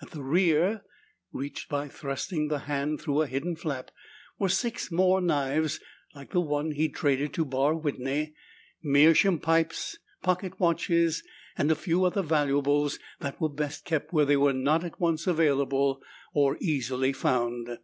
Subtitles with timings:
[0.00, 0.82] At the rear,
[1.32, 3.90] reached by thrusting the hand through a hidden flap,
[4.38, 5.80] were six more knives
[6.14, 8.36] like the one he'd traded to Barr Whitney,
[8.80, 11.24] meerschaum pipes, pocket watches,
[11.58, 15.26] and a few other valuables that were best kept where they were not at once
[15.26, 16.00] available
[16.32, 17.78] or easily found.